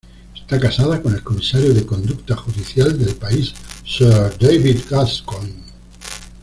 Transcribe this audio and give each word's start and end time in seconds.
Está 0.35 0.59
casada 0.59 0.99
con 0.99 1.13
el 1.13 1.21
Comisario 1.21 1.75
de 1.75 1.85
Conducta 1.85 2.35
Judicial 2.35 2.97
del 2.97 3.13
país, 3.15 3.53
Sir 3.85 4.09
David 4.39 4.79
Gascoigne. 4.89 5.63